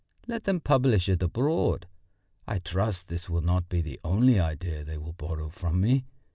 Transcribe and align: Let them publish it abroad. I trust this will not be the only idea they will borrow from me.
Let 0.25 0.45
them 0.45 0.61
publish 0.61 1.07
it 1.09 1.21
abroad. 1.21 1.85
I 2.47 2.57
trust 2.57 3.07
this 3.07 3.29
will 3.29 3.41
not 3.41 3.69
be 3.69 3.81
the 3.81 3.99
only 4.03 4.39
idea 4.39 4.83
they 4.83 4.97
will 4.97 5.13
borrow 5.13 5.49
from 5.49 5.79
me. 5.79 6.05